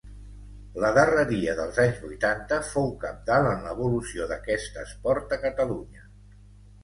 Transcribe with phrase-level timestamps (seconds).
[0.83, 6.09] La darreria dels anys vuitanta fou cabdal en l'evolució d'aquest esport a Catalunya.